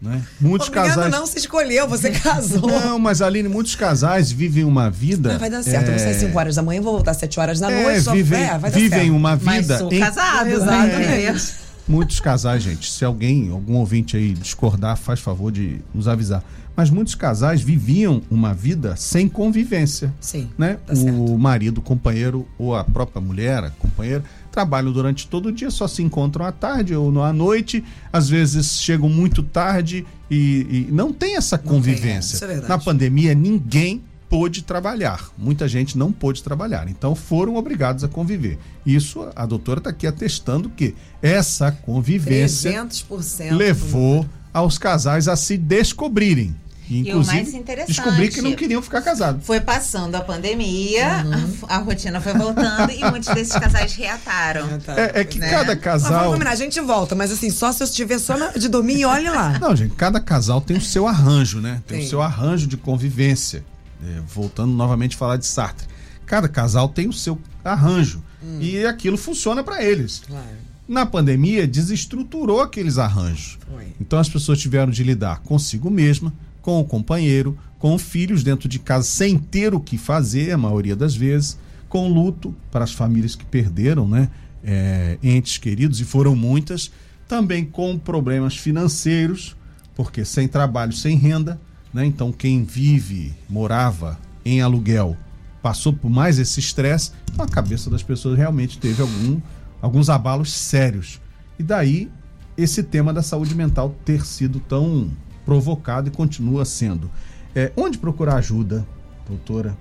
[0.04, 0.22] né?
[0.40, 1.12] Muitos Obrigado casais.
[1.12, 2.62] não, você escolheu, você casou.
[2.70, 5.36] Não, mas Aline, muitos casais vivem uma vida.
[5.36, 5.88] Ah, vai dar certo.
[5.88, 8.02] Eu vou sair 5 horas da manhã, vou voltar às 7 horas da é, noite.
[8.02, 9.78] só vivem, é, vai dar vivem uma Mas vida.
[9.80, 10.98] sou em- casado, Exatamente.
[11.32, 11.42] né?
[11.88, 16.44] Muitos casais, gente, se alguém, algum ouvinte aí discordar, faz favor de nos avisar.
[16.76, 20.12] Mas muitos casais viviam uma vida sem convivência.
[20.20, 20.78] Sim, Né?
[20.88, 21.38] tá o certo.
[21.38, 25.88] marido, o companheiro ou a própria mulher, a companheira, trabalham durante todo o dia, só
[25.88, 31.12] se encontram à tarde ou à noite, às vezes chegam muito tarde e, e não
[31.12, 32.36] tem essa tem, convivência.
[32.36, 32.68] isso é.
[32.68, 35.30] Na pandemia, ninguém pôde trabalhar.
[35.38, 36.88] Muita gente não pôde trabalhar.
[36.88, 38.60] Então foram obrigados a conviver.
[38.86, 43.56] Isso a doutora está aqui atestando que essa convivência 300%.
[43.56, 46.56] levou aos casais a se descobrirem.
[46.90, 49.46] E, E o inclusive, mais interessante- descobrir que não queriam ficar casados.
[49.46, 51.54] Foi passando a pandemia, Uhum.
[51.70, 54.68] a, a rotina foi voltando e muitos desses casais reataram.
[54.96, 55.50] É, é que Né?
[55.50, 56.32] cada Mas vamos casal.
[56.34, 59.06] combinar, a gente volta, mas assim, só se eu estiver só na- de dormir e
[59.06, 59.58] olhe lá.
[59.60, 61.82] Não, gente, cada casal tem o seu arranjo, né?
[61.88, 62.06] Tem, Tem.
[62.08, 63.64] o seu arranjo de convivência.
[64.06, 65.88] É, voltando novamente a falar de Sartre.
[66.26, 68.22] Cada casal tem o seu arranjo.
[68.60, 70.22] E aquilo funciona para eles.
[70.28, 70.46] Claro,
[70.86, 73.58] Na pandemia, desestruturou aqueles arranjos.
[73.72, 73.88] foi.
[74.02, 78.80] Então as pessoas tiveram de lidar consigo mesma, com o companheiro, com filhos dentro de
[78.80, 83.36] casa sem ter o que fazer, a maioria das vezes, com luto para as famílias
[83.36, 84.30] que perderam, né,
[84.64, 86.90] é, entes queridos e foram muitas,
[87.28, 89.56] também com problemas financeiros,
[89.94, 91.60] porque sem trabalho, sem renda,
[91.94, 95.18] né, então quem vive, morava em aluguel,
[95.62, 99.42] passou por mais esse estresse, a cabeça das pessoas realmente teve algum,
[99.82, 101.20] alguns abalos sérios.
[101.60, 102.10] E daí
[102.58, 105.12] esse tema da saúde mental ter sido tão
[105.46, 107.10] provocado e continua sendo.
[107.56, 108.86] É, onde procurar ajuda,
[109.28, 109.76] doutora?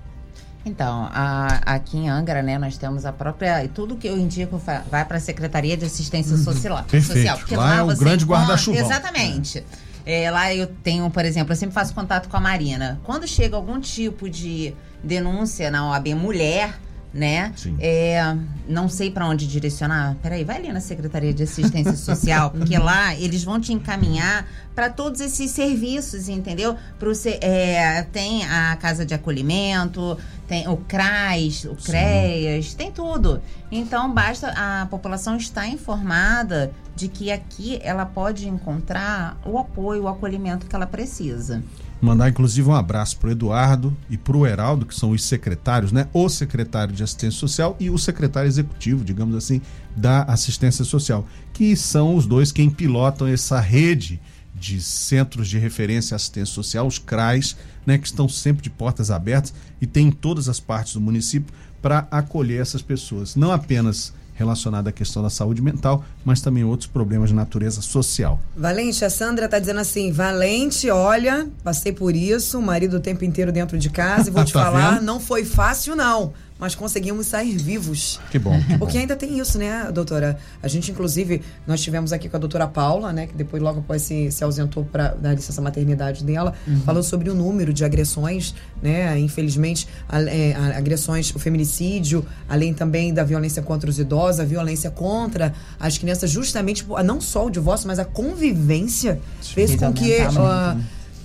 [0.65, 3.63] Então, a- aqui em Angra, né, nós temos a própria.
[3.65, 4.57] E tudo que eu indico
[4.89, 6.77] vai para a Secretaria de Assistência Social.
[6.77, 6.83] Uhum.
[6.83, 7.17] Perfeito.
[7.17, 8.79] social porque Lá é o grande guarda-chuvão.
[8.81, 9.63] Exatamente.
[10.05, 12.99] É, lá eu tenho, por exemplo, eu sempre faço contato com a Marina.
[13.03, 14.73] Quando chega algum tipo de
[15.03, 16.79] denúncia na OAB mulher,
[17.13, 17.53] né?
[17.55, 17.77] Sim.
[17.79, 18.35] É,
[18.67, 20.15] não sei para onde direcionar.
[20.21, 24.89] Peraí, vai ali na Secretaria de Assistência Social, porque lá eles vão te encaminhar para
[24.89, 26.75] todos esses serviços, entendeu?
[26.97, 33.39] Pro, é, tem a casa de acolhimento, tem o CRAS, o CREAS, tem tudo.
[33.71, 40.07] Então basta a população estar informada de que aqui ela pode encontrar o apoio, o
[40.07, 41.63] acolhimento que ela precisa.
[42.03, 46.09] Mandar inclusive um abraço pro Eduardo e pro Heraldo, que são os secretários, né?
[46.11, 49.61] O secretário de assistência social e o secretário executivo, digamos assim,
[49.95, 54.19] da assistência social, que são os dois quem pilotam essa rede
[54.53, 59.09] de centros de referência à assistência social, os CRAs, né, que estão sempre de portas
[59.09, 64.13] abertas e tem em todas as partes do município para acolher essas pessoas, não apenas
[64.35, 68.39] relacionada à questão da saúde mental, mas também outros problemas de natureza social.
[68.55, 73.23] Valente, a Sandra tá dizendo assim: Valente, olha, passei por isso, o marido o tempo
[73.25, 75.03] inteiro dentro de casa, e vou te Tá falar, vendo?
[75.03, 76.33] não foi fácil, não.
[76.63, 78.21] Mas conseguimos sair vivos.
[78.31, 78.57] Que bom.
[78.61, 78.77] Que bom.
[78.79, 80.37] Porque ainda tem isso, né, doutora?
[80.61, 84.01] A gente, inclusive, nós tivemos aqui com a doutora Paula, né, que depois, logo após,
[84.01, 86.53] se, se ausentou pra, da licença maternidade dela,
[86.85, 92.73] falou sobre o número de agressões, né, infelizmente, a- é, a- agressões, o feminicídio, além
[92.73, 97.49] também da violência contra os idosos, a violência contra as crianças, justamente, não só o
[97.49, 100.15] divórcio, mas a convivência fez Fez com que
[100.47, 100.77] ah,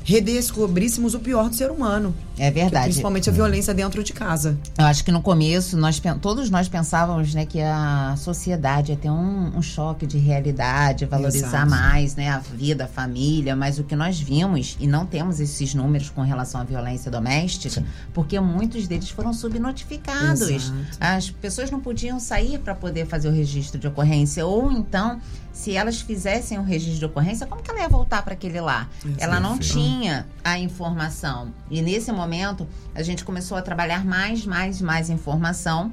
[0.08, 2.14] redescobríssemos o pior do ser humano.
[2.38, 2.84] É verdade.
[2.84, 4.56] principalmente a violência dentro de casa.
[4.78, 9.10] Eu acho que no começo nós todos nós pensávamos né, que a sociedade ia ter
[9.10, 11.70] um, um choque de realidade, valorizar Exato.
[11.70, 15.74] mais né, a vida, a família, mas o que nós vimos, e não temos esses
[15.74, 20.48] números com relação à violência doméstica, porque muitos deles foram subnotificados.
[20.48, 20.74] Exato.
[20.98, 25.20] As pessoas não podiam sair para poder fazer o registro de ocorrência, ou então,
[25.58, 28.88] se elas fizessem o registro de ocorrência, como que ela ia voltar para aquele lá?
[29.18, 31.52] Ela não tinha a informação.
[31.68, 35.92] E nesse momento, a gente começou a trabalhar mais, mais, mais informação.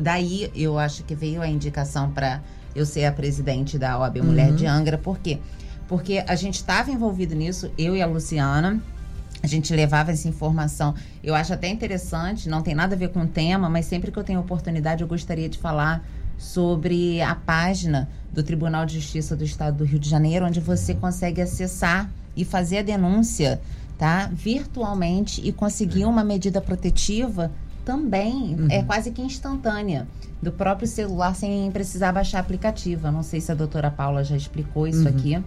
[0.00, 2.40] daí eu acho que veio a indicação para
[2.72, 4.96] eu ser a presidente da OAB Mulher de Angra.
[4.96, 5.40] Por quê?
[5.88, 8.80] Porque a gente estava envolvido nisso, eu e a Luciana.
[9.42, 10.94] A gente levava essa informação.
[11.20, 14.18] Eu acho até interessante, não tem nada a ver com o tema, mas sempre que
[14.20, 16.00] eu tenho oportunidade, eu gostaria de falar
[16.40, 20.94] sobre a página do Tribunal de Justiça do Estado do Rio de Janeiro, onde você
[20.94, 23.60] consegue acessar e fazer a denúncia,
[23.98, 24.30] tá?
[24.32, 27.52] Virtualmente e conseguir uma medida protetiva
[27.84, 28.68] também Uhum.
[28.70, 30.06] é quase que instantânea
[30.40, 33.10] do próprio celular sem precisar baixar aplicativo.
[33.10, 35.08] Não sei se a doutora Paula já explicou isso Uhum.
[35.08, 35.44] aqui.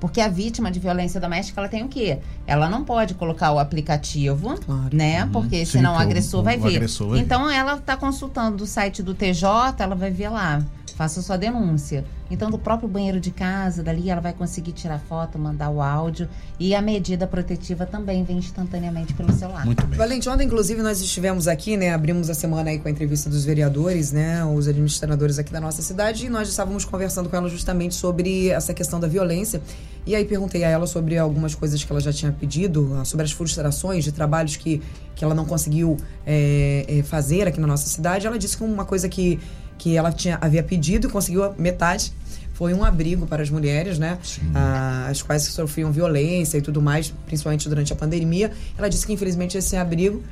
[0.00, 2.18] Porque a vítima de violência doméstica, ela tem o quê?
[2.46, 4.90] Ela não pode colocar o aplicativo, Claro.
[4.92, 5.24] né?
[5.24, 5.30] Uhum.
[5.32, 6.76] Porque senão o o- agressor o- vai o ver.
[6.76, 7.24] agressor vai ver.
[7.24, 10.62] então ela está consultando do site do TJ, ela vai ver lá.
[10.98, 12.04] Faça sua denúncia.
[12.28, 16.28] Então, do próprio banheiro de casa, dali ela vai conseguir tirar foto, mandar o áudio.
[16.58, 19.64] E a medida protetiva também vem instantaneamente pelo celular.
[19.64, 19.96] Muito bem.
[19.96, 21.94] Valente, ontem, inclusive, nós estivemos aqui, né?
[21.94, 24.44] Abrimos a semana aí com a entrevista dos vereadores, né?
[24.44, 26.26] Os administradores aqui da nossa cidade.
[26.26, 29.62] E nós estávamos conversando com ela justamente sobre essa questão da violência.
[30.04, 33.24] E aí perguntei a ela sobre algumas coisas que ela já tinha pedido, ah, sobre
[33.24, 34.82] as frustrações de trabalhos que,
[35.14, 38.26] que ela não conseguiu é, é, fazer aqui na nossa cidade.
[38.26, 39.38] Ela disse que uma coisa que,
[39.78, 42.12] que ela tinha, havia pedido e conseguiu metade
[42.58, 44.18] foi um abrigo para as mulheres, né?
[44.52, 48.50] Ah, as quais sofriam violência e tudo mais, principalmente durante a pandemia.
[48.76, 50.24] Ela disse que infelizmente esse abrigo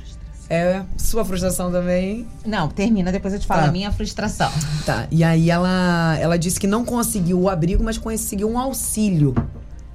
[0.49, 2.27] é sua frustração também.
[2.45, 3.67] Não, termina, depois eu te falo Tá.
[3.69, 4.51] a minha frustração.
[4.85, 5.07] Tá.
[5.09, 9.33] E aí ela, ela disse que não conseguiu o abrigo, mas conseguiu um auxílio.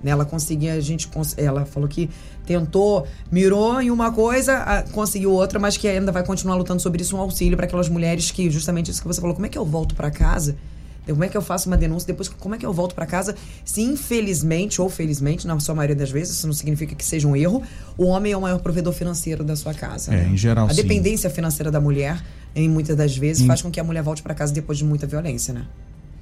[0.03, 0.11] Né?
[0.11, 2.09] Ela conseguia, a gente, ela falou que
[2.47, 7.17] tentou, mirou em uma coisa, conseguiu outra, mas que ainda vai continuar lutando sobre isso,
[7.17, 9.65] um auxílio para aquelas mulheres que, justamente isso que você falou, como é que eu
[9.65, 10.57] volto para casa?
[11.05, 12.07] Como é que eu faço uma denúncia?
[12.07, 13.35] Depois, como é que eu volto para casa?
[13.65, 17.35] Se infelizmente ou felizmente, na sua maioria das vezes, isso não significa que seja um
[17.35, 17.61] erro,
[17.99, 20.15] o homem é o maior provedor financeiro da sua casa.
[20.15, 20.29] É, né?
[20.33, 20.77] em geral, A sim.
[20.77, 22.23] dependência financeira da mulher,
[22.55, 24.85] em muitas das vezes, Em- faz com que a mulher volte para casa depois de
[24.85, 25.65] muita violência, né?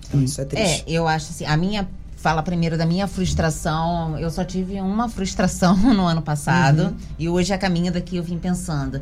[0.09, 0.85] Então, isso é É, triste.
[0.87, 1.87] eu acho assim, a minha.
[2.21, 4.19] Fala primeiro da minha frustração.
[4.19, 6.83] Eu só tive uma frustração no ano passado.
[6.83, 6.97] Uhum.
[7.19, 9.01] E hoje, a caminho daqui, eu vim pensando.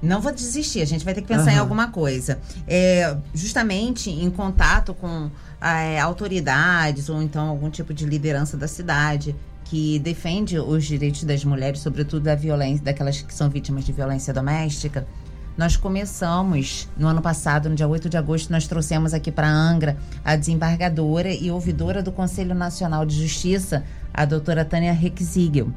[0.00, 1.60] Não vou desistir, a gente vai ter que pensar em Aham.
[1.60, 2.38] alguma coisa.
[2.66, 9.34] É, justamente em contato com é, autoridades ou então algum tipo de liderança da cidade
[9.64, 14.32] que defende os direitos das mulheres, sobretudo da violência, daquelas que são vítimas de violência
[14.32, 15.06] doméstica.
[15.56, 19.96] Nós começamos no ano passado, no dia 8 de agosto, nós trouxemos aqui para Angra
[20.24, 25.68] a desembargadora e ouvidora do Conselho Nacional de Justiça, a doutora Tânia Rexigel.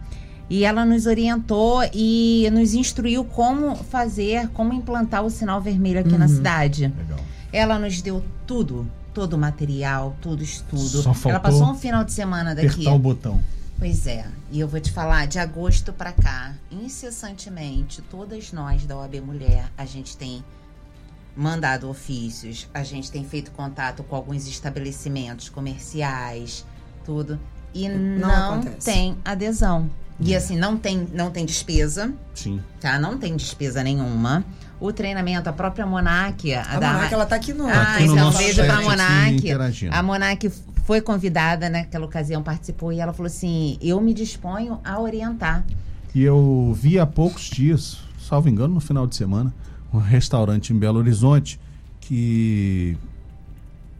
[0.49, 6.17] E ela nos orientou e nos instruiu como fazer, como implantar o sinal vermelho aqui
[6.17, 6.91] na cidade.
[6.97, 7.19] Legal.
[7.53, 11.01] Ela nos deu tudo, todo o material, todo o estudo.
[11.01, 12.67] Só faltou ela passou um final de semana daqui.
[12.67, 13.39] Apertar o botão.
[13.77, 18.97] Pois é, e eu vou te falar, de agosto pra cá, incessantemente, todas nós da
[18.97, 20.43] OAB Mulher, a gente tem
[21.35, 26.65] mandado ofícios, a gente tem feito contato com alguns estabelecimentos comerciais,
[27.05, 27.39] tudo,
[27.71, 29.87] e Não não, tem adesão.
[30.19, 32.59] E assim, não tem, não tem despesa, Sim.
[32.79, 32.97] tá?
[32.97, 34.43] Não tem despesa nenhuma.
[34.79, 37.65] O treinamento, a própria Monark, a, A da Monarca, ela tá aqui no...
[37.65, 39.35] ah, aqui no então nosso beijo pra Monark.
[39.35, 39.95] interagindo.
[39.95, 40.49] A Monark
[40.85, 45.65] foi convidada naquela ocasião, participou e ela falou assim: eu me disponho a orientar.
[46.13, 49.53] E eu vi há poucos dias, salvo engano, no final de semana,
[49.93, 51.59] um restaurante em Belo Horizonte
[51.99, 52.97] que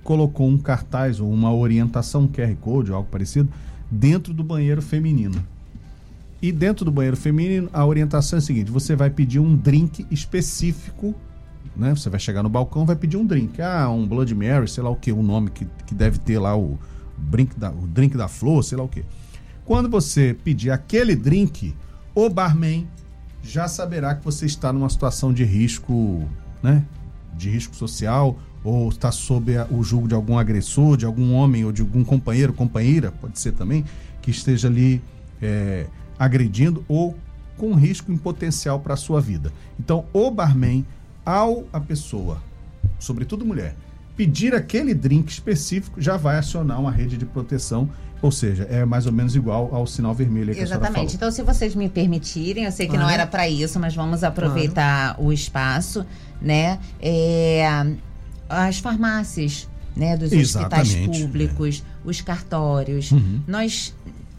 [0.04, 3.50] colocou um cartaz ou uma orientação um QR Code ou algo parecido
[3.92, 5.46] dentro do banheiro feminino.
[6.42, 10.06] E dentro do banheiro feminino, a orientação é a seguinte: você vai pedir um drink
[10.12, 11.16] específico,
[11.76, 11.96] né?
[11.96, 14.90] Você vai chegar no balcão, vai pedir um drink, ah, um Blood Mary, sei lá
[14.90, 16.78] o que, o nome que, que deve ter lá o
[17.18, 19.04] drink da, o drink da flor, sei lá o que.
[19.66, 21.76] Quando você pedir aquele drink,
[22.14, 22.88] o barman
[23.44, 26.28] já saberá que você está numa situação de risco,
[26.62, 26.84] né?
[27.36, 31.72] De risco social, ou está sob o julgo de algum agressor, de algum homem ou
[31.72, 33.86] de algum companheiro, companheira, pode ser também,
[34.22, 35.02] que esteja ali
[35.42, 35.86] é,
[36.20, 37.18] agredindo ou
[37.58, 39.52] com risco em potencial para a sua vida.
[39.80, 40.86] Então, o barman,
[41.26, 42.42] ao a pessoa,
[43.00, 43.76] sobretudo mulher,
[44.16, 47.90] pedir aquele drink específico, já vai acionar uma rede de proteção,
[48.22, 50.94] ou seja, é mais ou menos igual ao sinal vermelho que Exatamente.
[50.94, 51.12] falou.
[51.14, 53.14] Então, se vocês me permitirem, eu sei que não Claro.
[53.14, 56.04] era para isso, mas vamos aproveitar o espaço,
[56.42, 56.80] né?
[57.00, 57.64] É,
[58.50, 63.12] as farmácias, né, dos hospitais públicos, os cartórios.
[63.12, 63.42] Uhum.
[63.48, 63.94] Nós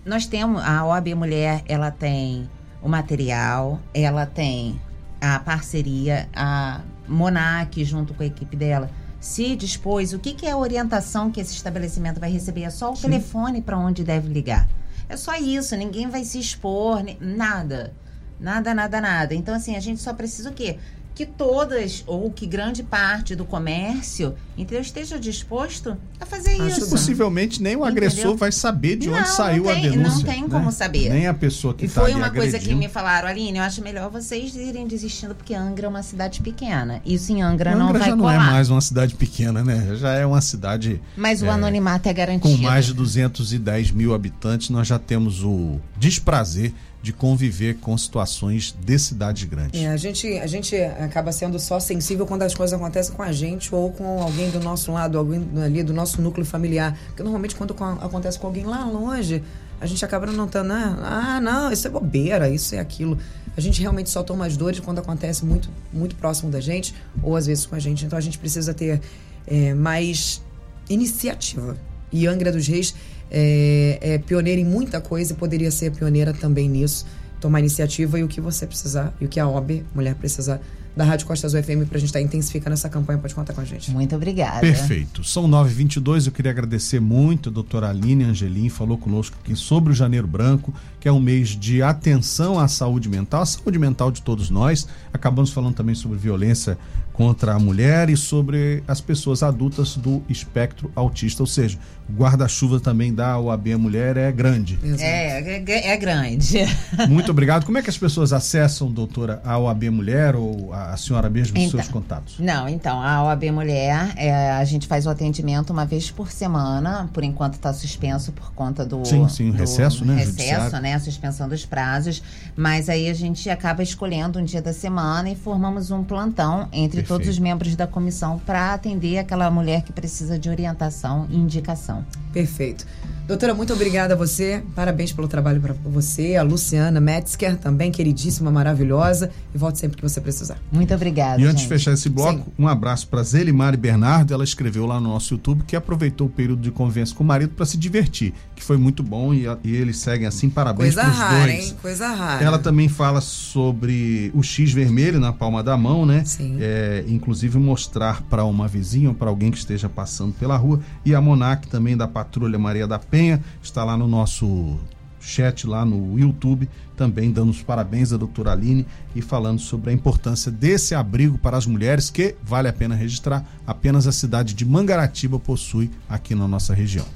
[0.09, 2.49] nós temos a OAB Mulher, ela tem
[2.83, 4.81] o material, ela tem
[5.21, 8.90] a parceria, a Monac junto com a equipe dela
[9.21, 12.62] se dispôs, o que, que é a orientação que esse estabelecimento vai receber?
[12.62, 14.68] É só o telefone para onde deve ligar.
[15.09, 17.92] É só isso, ninguém vai se expor, nada.
[18.38, 19.35] Nada, nada, nada.
[19.35, 20.79] Então, assim, a gente só precisa o quê?
[21.18, 26.90] que todas ou que grande parte do comércio entendeu, esteja disposto a fazer Acho isso.
[26.90, 27.87] Possivelmente nem o Entendeu?
[28.09, 30.11] agressor vai saber de onde Não, saiu não a tem- denúncia.
[30.18, 30.49] não tem né?
[30.51, 31.09] como saber.
[31.11, 33.80] Nem a pessoa que E está foi uma coisa que me falaram, Aline, eu acho
[33.83, 37.01] melhor vocês irem desistindo, porque Angra é uma cidade pequena.
[37.07, 38.35] Isso em Angra, Angra não vai já não colar.
[38.35, 39.95] é mais uma cidade pequena, né?
[39.97, 42.57] Já é uma cidade Mas o é, anonimato é garantido.
[42.57, 44.70] com mais de 210 mil habitantes.
[44.70, 49.80] Nós já temos o desprazer de conviver com situações de cidades grandes.
[49.80, 53.30] É, a gente, a gente acaba sendo só sensível quando as coisas acontecem com a
[53.30, 56.96] gente ou com alguém do nosso lado, alguém ali do nosso núcleo familiar.
[57.09, 59.42] Porque normalmente quando co- acontece com alguém lá longe,
[59.80, 60.96] a gente acaba não notando, né?
[61.03, 63.16] Ah, não, isso é bobeira, isso é aquilo.
[63.57, 67.36] A gente realmente só toma as dores quando acontece muito, muito próximo da gente, ou
[67.36, 68.05] às vezes com a gente.
[68.05, 69.01] Então a gente precisa ter
[69.46, 70.42] é, mais
[70.88, 71.76] iniciativa.
[72.12, 72.94] E Angra dos Reis
[73.30, 77.07] é, é pioneira em muita coisa e poderia ser pioneira também nisso.
[77.40, 80.61] Tomar iniciativa e o que você precisar, e o que a OB, mulher, precisar
[80.99, 83.88] da Rádio Costas UFM pra gente estar intensificando essa campanha, pode contar com a gente.
[83.92, 84.59] Muito obrigada.
[84.59, 85.22] Perfeito.
[85.22, 86.26] São 9h22.
[86.26, 90.74] Eu queria agradecer muito a doutora Aline Angelim, falou conosco aqui sobre o Janeiro Branco,
[90.99, 94.88] que é um mês de atenção à saúde mental, a saúde mental de todos nós.
[95.12, 96.76] Acabamos falando também sobre violência
[97.12, 101.78] contra a mulher e sobre as pessoas adultas do espectro autista, ou seja,
[102.09, 104.79] o guarda-chuva também da OAB Mulher é grande.
[104.83, 105.03] Exato.
[105.03, 106.59] É, é, é grande.
[107.09, 107.65] Muito obrigado.
[107.67, 111.65] Como é que as pessoas acessam, doutora, a OAB Mulher ou a senhora mesmo, os
[111.65, 111.81] Então.
[111.81, 112.37] seus contatos?
[112.39, 117.09] Não, então, a OAB Mulher, é, a gente faz o atendimento uma vez por semana,
[117.13, 119.05] por enquanto está suspenso por conta do...
[119.05, 120.81] Sim, sim, o do recesso, né, Recesso, judiciário.
[120.81, 122.23] né, a suspensão dos prazos,
[122.57, 126.99] mas aí a gente acaba escolhendo um dia da semana e formamos um plantão entre
[127.03, 127.09] Perfeito.
[127.09, 131.97] todos os membros da comissão para atender aquela mulher que precisa de orientação e indicação.
[132.32, 132.84] Perfeito.
[133.29, 134.62] Doutora, muito obrigada a você.
[134.74, 136.35] Parabéns pelo trabalho para você.
[136.37, 139.31] A Luciana Metzger, também queridíssima, maravilhosa.
[139.55, 140.57] E volte sempre que você precisar.
[140.72, 141.68] Muito obrigada, E antes de gente.
[141.68, 142.53] fechar esse bloco, Sim.
[142.59, 144.33] um abraço para Zelimari Bernardo.
[144.33, 147.51] Ela escreveu lá no nosso YouTube que aproveitou o período de convivência com o marido
[147.55, 150.49] para se divertir, que foi muito bom e, e eles seguem assim.
[150.49, 151.66] Parabéns Coisa para os rara, dois.
[151.68, 151.76] hein?
[151.83, 152.43] Coisa rara.
[152.43, 156.24] Ela também fala sobre o X vermelho na palma da mão, né?
[156.24, 156.57] Sim.
[156.61, 160.81] É, inclusive mostrar para uma vizinha ou para alguém que esteja passando pela rua.
[161.05, 164.79] E a Monac também da Patrulha Maria da Penha está lá no nosso
[165.21, 169.93] chat lá no YouTube, também dando os parabéns à doutora Aline e falando sobre a
[169.93, 174.64] importância desse abrigo para as mulheres que, vale a pena registrar, apenas a cidade de
[174.64, 177.07] Mangaratiba possui aqui na nossa região.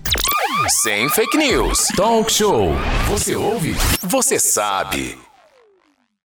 [0.83, 1.87] Sem fake news.
[1.97, 2.73] Talk show.
[3.09, 3.77] Você ouve?
[4.03, 5.17] Você sabe.